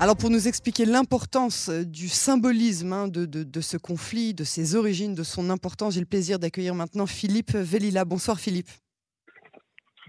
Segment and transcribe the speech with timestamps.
[0.00, 4.76] Alors pour nous expliquer l'importance euh, du symbolisme hein, de, de, ce conflit, de ses
[4.76, 8.04] origines, de son importance, j'ai le plaisir d'accueillir maintenant Philippe Vellila.
[8.04, 8.70] Bonsoir Philippe.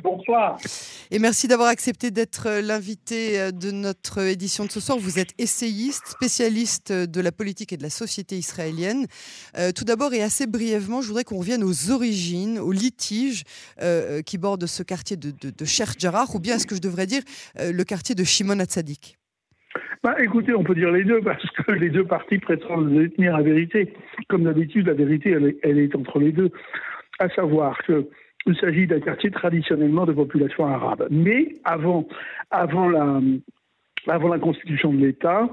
[0.03, 0.59] Bonsoir.
[1.09, 4.99] Et merci d'avoir accepté d'être euh, l'invité euh, de notre édition de ce soir.
[4.99, 9.07] Vous êtes essayiste, spécialiste de la politique et de la société israélienne.
[9.75, 13.43] tout d'abord et assez brièvement, je voudrais qu'on revienne aux origines, aux litiges
[14.25, 17.23] qui bordent ce quartier de, de, de Jarrah, ou bien est-ce que je devrais dire
[17.55, 19.18] le quartier de Shimon Hatzadik
[20.01, 23.43] bah, écoutez, on peut dire les deux parce que les deux parties prétendent détenir la
[23.43, 23.93] vérité.
[24.29, 26.51] Comme d'habitude, la vérité, elle est, entre les deux.
[27.19, 31.05] À savoir qu'il s'agit d'un quartier traditionnellement de population arabe.
[31.11, 32.07] Mais avant,
[32.49, 33.19] avant, la,
[34.07, 35.49] avant la constitution de l'État,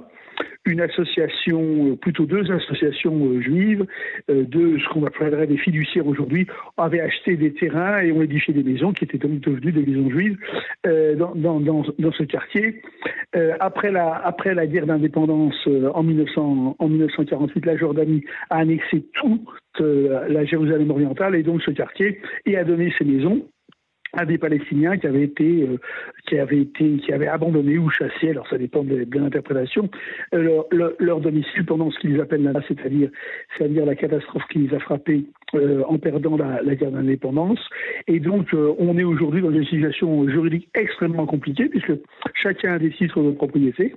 [0.66, 3.86] une association, euh, plutôt deux associations euh, juives,
[4.30, 8.52] euh, de ce qu'on appellerait des fiduciaires aujourd'hui, avaient acheté des terrains et ont édifié
[8.52, 10.36] des maisons qui étaient donc devenues des maisons juives
[10.84, 12.82] dans, dans, dans, ce quartier.
[13.60, 19.40] après, la, après la guerre d'indépendance en, 1900, en 1948, la Jordanie a annexé toute
[19.80, 23.46] la Jérusalem orientale et donc ce quartier et a donné ses maisons
[24.16, 25.78] à des Palestiniens qui avaient été, euh,
[26.26, 29.88] qui avaient été, qui avaient abandonné ou chassé, alors ça dépend de, l'interprétation,
[30.34, 30.62] euh,
[30.98, 33.10] leur, domicile pendant ce qu'ils appellent là, c'est-à-dire,
[33.56, 37.60] c'est-à-dire la catastrophe qui les a frappés euh, en perdant la, la guerre d'indépendance.
[38.06, 41.92] Et donc, on est aujourd'hui dans une situation juridique extrêmement compliquée puisque
[42.34, 43.94] chacun a des titres de propriété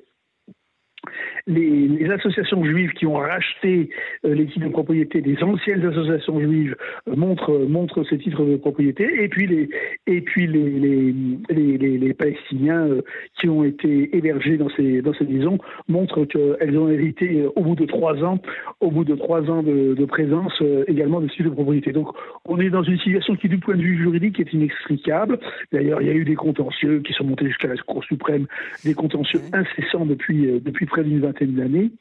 [1.48, 3.90] les, associations juives qui ont racheté
[4.26, 6.76] euh, les titres de propriété des anciennes associations juives
[7.08, 9.70] euh, montrent, montrent ces titres de propriété, et puis les,
[10.08, 11.14] et puis les,
[11.50, 13.02] les, les Palestiniens euh,
[13.40, 17.76] qui ont été hébergés dans ces, dans ces maisons montrent qu'elles ont hérité au bout
[17.76, 18.40] de trois ans,
[18.80, 21.92] au bout de trois ans de, de présence également de titres de propriété.
[21.92, 22.10] Donc
[22.46, 25.40] on est dans une situation qui, du point de vue juridique, est inextricable.
[25.72, 28.46] D'ailleurs, il y a eu des contentieux qui sont montés jusqu'à la Cour suprême,
[28.84, 31.92] des contentieux incessants depuis, depuis près d'une vingtaine d'années,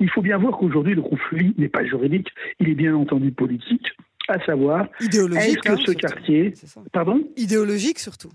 [0.00, 2.28] il faut bien voir qu'aujourd'hui, le conflit n'est pas juridique,
[2.60, 3.88] il est bien entendu politique,
[4.28, 6.54] à savoir, est-ce que hein, ce quartier...
[6.92, 8.30] Pardon Idéologique surtout.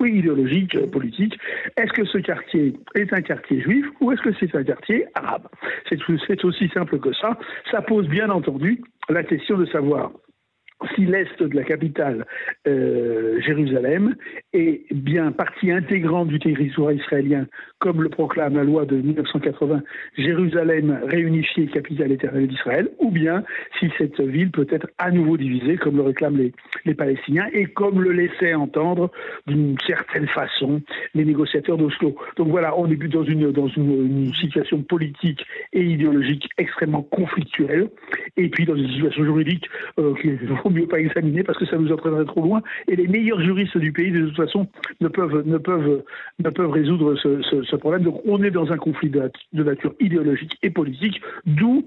[0.00, 1.38] Oui, idéologique, euh, politique.
[1.76, 5.46] Est-ce que ce quartier est un quartier juif ou est-ce que c'est un quartier arabe?
[5.90, 7.38] C'est aussi simple que ça.
[7.70, 10.10] Ça pose bien entendu la question de savoir
[10.94, 12.26] si l'Est de la capitale,
[12.66, 14.14] euh, Jérusalem,
[14.52, 17.46] est bien partie intégrante du territoire israélien,
[17.78, 19.82] comme le proclame la loi de 1980,
[20.16, 23.44] Jérusalem réunifiée, capitale éternelle d'Israël, ou bien
[23.78, 26.52] si cette ville peut être à nouveau divisée, comme le réclament les,
[26.84, 29.10] les Palestiniens, et comme le laissaient entendre
[29.46, 30.80] d'une certaine façon
[31.14, 32.16] les négociateurs d'Oslo.
[32.36, 37.88] Donc voilà, on est dans une, dans une, situation politique et idéologique extrêmement conflictuelle,
[38.40, 39.68] et puis dans une situation juridique
[39.98, 40.28] euh, qui
[40.70, 42.62] mieux pas examiner parce que ça nous entraînerait trop loin.
[42.88, 44.66] Et les meilleurs juristes du pays, de toute façon,
[45.00, 46.02] ne peuvent, ne peuvent,
[46.38, 48.02] ne peuvent résoudre ce, problème.
[48.02, 51.86] Donc on est dans un conflit de, nature idéologique et politique, d'où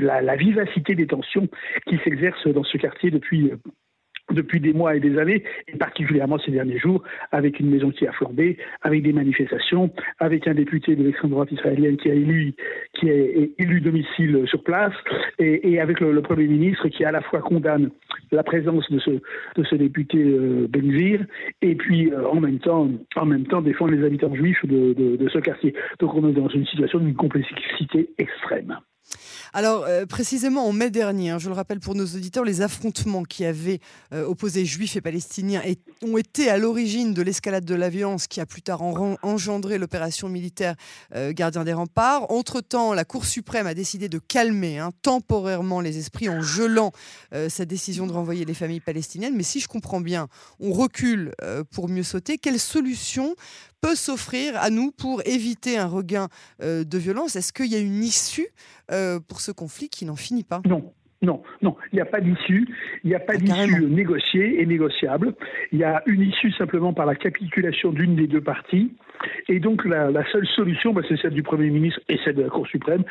[0.00, 1.48] la, la vivacité des tensions
[1.86, 3.52] qui s'exercent dans ce quartier depuis
[4.36, 7.02] depuis des mois et des années, et particulièrement ces derniers jours,
[7.32, 11.50] avec une maison qui a flambé, avec des manifestations, avec un député de l'extrême droite
[11.50, 12.54] israélienne qui a élu,
[13.02, 14.94] est élu domicile sur place,
[15.38, 17.90] et, avec le, Premier ministre qui à la fois condamne
[18.32, 21.24] la présence de ce, député euh, Benvir,
[21.62, 25.28] et puis euh, en même temps, en même temps défend les habitants juifs de, de
[25.28, 25.74] ce quartier.
[26.00, 28.76] Donc on est dans une situation d'une complexité extrême.
[29.52, 33.22] Alors, euh, précisément en mai dernier, hein, je le rappelle pour nos auditeurs, les affrontements
[33.22, 33.80] qui avaient
[34.12, 35.62] euh, opposé juifs et palestiniens
[36.02, 40.28] ont été à l'origine de l'escalade de la violence qui a plus tard engendré l'opération
[40.28, 40.74] militaire
[41.14, 42.30] euh, Gardien des remparts.
[42.30, 46.92] Entre-temps, la Cour suprême a décidé de calmer hein, temporairement les esprits en gelant
[47.48, 49.36] sa décision de renvoyer les familles palestiniennes.
[49.36, 50.28] Mais si je comprends bien,
[50.60, 51.32] on recule
[51.70, 52.38] pour mieux sauter.
[52.38, 53.34] Quelle solution
[53.86, 56.26] peut s'offrir à nous pour éviter un regain
[56.60, 58.48] de violence Est-ce qu'il y a une issue
[58.90, 60.60] euh, pour ce conflit qui n'en finit pas?
[60.66, 60.92] Non.
[61.22, 62.68] Non, non, il n'y a pas d'issue.
[63.02, 65.34] Il n'y a pas ah, d'issue négociée et négociable.
[65.72, 68.92] Il y a une issue simplement par la capitulation d'une des deux parties.
[69.48, 72.48] Et donc la, seule solution, bah, c'est celle du Premier ministre et celle de la
[72.48, 73.04] Cour suprême,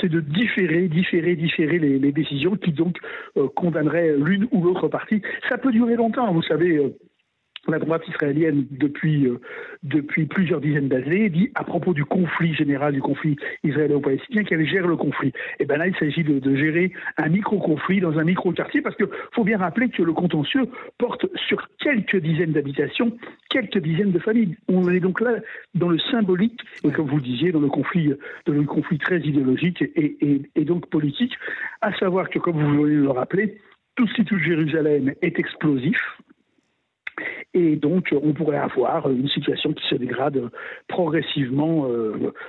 [0.00, 2.98] c'est de différer, différer, différer les, décisions qui donc
[3.36, 5.20] euh, condamneraient l'une ou l'autre partie.
[5.48, 6.76] Ça peut durer longtemps, vous savez.
[6.76, 6.96] Euh,
[7.68, 9.40] la droite israélienne depuis, euh,
[9.82, 14.86] depuis plusieurs dizaines d'années dit à propos du conflit général, du conflit israélo-palestinien, qu'elle gère
[14.86, 15.28] le conflit.
[15.28, 18.96] Et eh bien là, il s'agit de, de, gérer un micro-conflit dans un micro-quartier, parce
[18.96, 20.66] qu'il faut bien rappeler que le contentieux
[20.98, 23.16] porte sur quelques dizaines d'habitations,
[23.48, 24.56] quelques dizaines de familles.
[24.68, 25.36] On est donc là
[25.74, 28.12] dans le symbolique, et comme vous disiez, dans le conflit,
[28.46, 31.34] dans le conflit très idéologique et, et, et donc politique,
[31.80, 33.58] à savoir que, comme vous voulez le rappeler,
[33.94, 35.98] tout ce qui touche Jérusalem est explosif,
[37.54, 40.50] et donc on pourrait avoir une situation qui se dégrade
[40.88, 41.86] progressivement,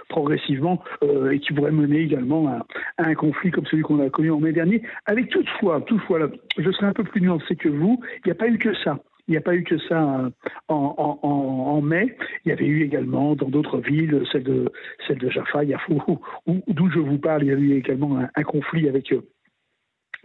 [0.10, 0.84] progressivement
[1.32, 2.66] et qui pourrait mener également à,
[2.98, 6.88] un conflit comme celui qu'on a connu en mai dernier, avec toutefois, toutefois, je serais
[6.88, 9.00] un peu plus nuancé que vous, il n'y a pas eu que ça.
[9.28, 10.30] Il n'y a pas eu que ça euh,
[10.68, 12.16] en, mai.
[12.46, 14.70] Il y avait eu également dans d'autres villes, celle de,
[15.08, 19.14] celle de Jaffa, d'où je vous parle, il y a eu également un, conflit avec
[19.14, 19.24] eux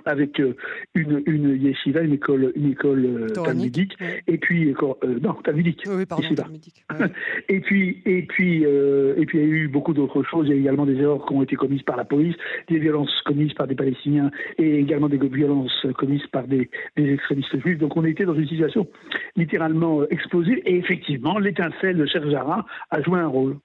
[0.05, 0.55] avec euh,
[0.95, 3.97] une, une yeshiva, une école, une école euh, talmudique,
[4.27, 6.85] et puis euh, non talmudique, oui, pardon, talmudique
[7.49, 10.47] et puis et puis et puis il y a eu beaucoup d'autres choses.
[10.49, 12.37] Il y a également des erreurs qui ont été commises par la police,
[12.69, 17.61] des violences commises par des Palestiniens et également des violences commises par des, des extrémistes
[17.61, 17.79] juifs.
[17.79, 18.89] Donc on était dans une situation
[19.37, 23.57] littéralement explosive et effectivement l'étincelle de Cheikh Jarrah a joué un rôle.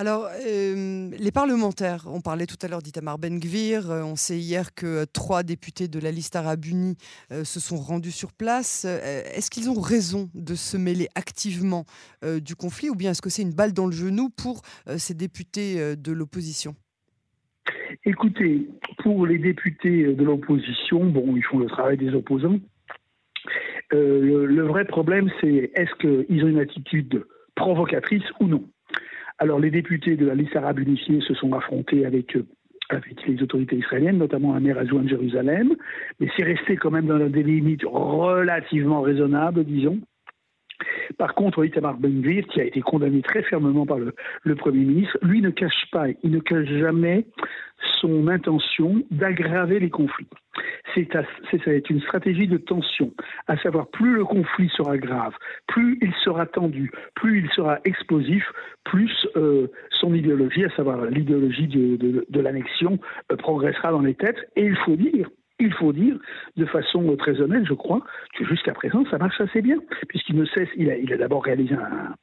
[0.00, 4.74] Alors, euh, les parlementaires, on parlait tout à l'heure d'Itamar Ben-Gvir, euh, on sait hier
[4.74, 6.96] que trois députés de la liste arabe unie
[7.30, 8.86] euh, se sont rendus sur place.
[8.86, 11.84] est-ce qu'ils ont raison de se mêler activement
[12.42, 14.62] du conflit ou bien est-ce que c'est une balle dans le genou pour
[14.96, 16.74] ces députés de l'opposition?
[18.06, 18.70] Écoutez,
[19.02, 22.58] pour les députés de l'opposition, bon, ils font le travail des opposants.
[23.90, 28.64] le, vrai problème, c'est est-ce qu'ils ont une attitude provocatrice ou non?
[29.40, 32.46] Alors les députés de la liste arabe unifiée se sont affrontés avec euh,
[33.26, 35.74] les autorités israéliennes, notamment un maire adjoint de Jérusalem,
[36.20, 39.98] mais c'est resté quand même dans des limites relativement raisonnables, disons.
[41.18, 45.40] Par contre, Itamar ben qui a été condamné très fermement par le, Premier ministre, lui
[45.40, 47.26] ne cache pas, il ne cache jamais
[48.00, 50.28] son intention d'aggraver les conflits.
[50.94, 53.12] C'est une stratégie de tension,
[53.46, 55.34] à savoir plus le conflit sera grave,
[55.68, 58.44] plus il sera tendu, plus il sera explosif,
[58.84, 59.68] plus euh,
[60.00, 62.98] son idéologie, à savoir l'idéologie de, l'annexion,
[63.30, 64.50] euh, progressera dans les têtes.
[64.56, 65.28] Et il faut dire
[65.60, 66.16] il faut dire,
[66.56, 68.02] de façon très honnête, je crois,
[68.36, 69.76] que jusqu'à présent, ça marche assez bien,
[70.08, 72.14] puisqu'il ne cesse, il a, il a d'abord réalisé un,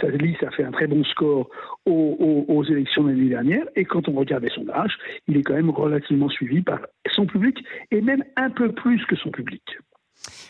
[0.00, 1.48] sa liste a fait un très bon score
[1.86, 4.96] aux, aux, élections de l'année dernière, et quand on regarde les sondages,
[5.28, 6.80] il est quand même relativement suivi par
[7.12, 7.58] son public,
[7.90, 9.62] et même un peu plus que son public.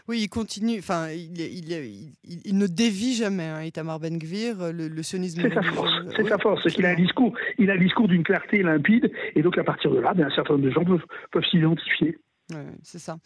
[0.09, 0.79] Oui, il continue.
[0.79, 2.13] Enfin, il, il,
[2.45, 3.45] il, ne dévie jamais.
[3.45, 5.43] Hein, Itamar Ben Gvir, le, le sionisme.
[5.43, 5.93] C'est sa force.
[6.17, 6.63] C'est sa force.
[6.65, 7.33] C'est qu'il a un discours.
[7.59, 10.35] Il a un discours d'une clarté limpide, et donc à partir de là, bien, un
[10.35, 12.19] certain nombre de gens peuvent, peuvent s'identifier
[12.83, 13.19] c'est ça.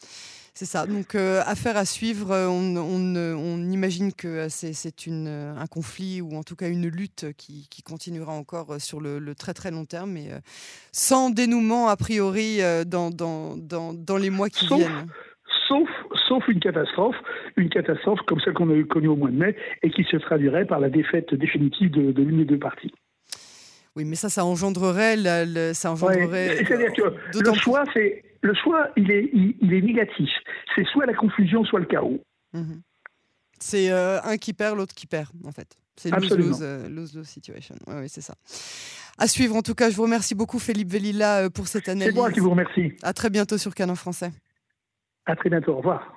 [0.57, 0.87] C'est ça.
[0.87, 2.31] Donc, euh, affaire à suivre.
[2.31, 4.73] Euh, on, on, imagine que c'est
[5.09, 9.53] euh, un conflit ou en tout cas une lutte qui, continuera encore sur le, très
[9.53, 10.29] très long terme, mais
[10.93, 15.09] sans dénouement a priori dans, dans, dans, les mois qui viennent.
[15.69, 15.89] Sauf,
[16.29, 17.17] sauf une catastrophe,
[17.57, 20.67] une catastrophe comme celle qu'on a connue au mois de mai et qui se traduirait
[20.67, 22.93] par la défaite définitive de, de l'une des deux parties.
[23.97, 25.17] Oui, mais ça, ça engendrerait,
[25.75, 26.65] ça engendrerait.
[26.65, 30.31] C'est-à-dire que le choix, c'est le choix, il est, il, est négatif.
[30.75, 32.23] C'est soit la confusion, soit le chaos.
[32.53, 32.83] Mhm.
[33.59, 35.79] C'est euh, un qui perd, l'autre qui perd, en fait.
[35.97, 37.77] C'est lose-lose euh, situation.
[37.87, 38.35] Oui, c'est ça.
[39.17, 42.13] À suivre, en tout cas, je vous remercie beaucoup, Philippe Velila, euh, pour cette analyse.
[42.13, 42.93] C'est moi qui vous remercie.
[43.03, 44.33] À très bientôt sur Canon Français.
[45.25, 45.73] À très bientôt.
[45.73, 46.14] Au revoir.